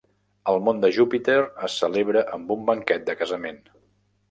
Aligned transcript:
El 0.53 0.55
món 0.67 0.79
de 0.85 0.89
Jupiter 0.95 1.35
es 1.69 1.77
celebra 1.83 2.25
amb 2.39 2.51
un 2.57 2.67
banquet 2.73 3.07
de 3.13 3.19
casament. 3.23 3.63